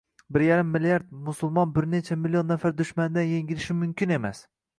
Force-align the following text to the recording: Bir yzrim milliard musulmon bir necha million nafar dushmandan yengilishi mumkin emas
Bir 0.35 0.43
yzrim 0.43 0.69
milliard 0.75 1.11
musulmon 1.27 1.75
bir 1.75 1.87
necha 1.91 2.17
million 2.23 2.49
nafar 2.53 2.75
dushmandan 2.81 3.29
yengilishi 3.35 3.79
mumkin 3.83 4.17
emas 4.19 4.43